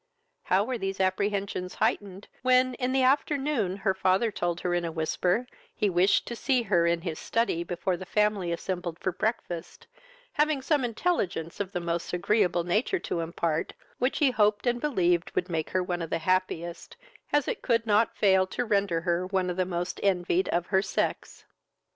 How 0.45 0.63
were 0.63 0.79
these 0.79 0.99
apprehensions 0.99 1.75
heightened, 1.75 2.27
when, 2.41 2.73
in 2.79 2.91
the 2.91 3.03
afternoon, 3.03 3.77
her 3.77 3.93
father 3.93 4.31
told 4.31 4.59
her 4.61 4.73
in 4.73 4.83
a 4.83 4.91
whisper 4.91 5.45
he 5.75 5.91
wished 5.91 6.25
to 6.25 6.35
see 6.35 6.63
her 6.63 6.87
in 6.87 7.01
his 7.01 7.19
study 7.19 7.63
before 7.63 7.97
the 7.97 8.05
family 8.07 8.51
assembled 8.51 8.97
at 9.05 9.17
breakfast, 9.19 9.85
having 10.33 10.63
some 10.63 10.83
intelligence 10.83 11.59
of 11.59 11.71
the 11.71 11.79
most 11.79 12.13
agreeable 12.13 12.63
nature 12.63 12.97
to 12.97 13.19
impart, 13.19 13.73
which 13.99 14.17
he 14.17 14.31
hoped 14.31 14.65
and 14.65 14.81
believed 14.81 15.29
would 15.35 15.49
make 15.49 15.69
her 15.69 15.83
one 15.83 16.01
of 16.01 16.09
the 16.09 16.17
happiest, 16.17 16.97
as 17.31 17.47
it 17.47 17.61
could 17.61 17.85
not 17.85 18.17
fail 18.17 18.47
to 18.47 18.65
render 18.65 19.01
her 19.01 19.27
one 19.27 19.51
of 19.51 19.55
the 19.57 19.65
most 19.65 19.99
envied 20.01 20.49
of 20.49 20.65
her 20.65 20.81
sex. 20.81 21.45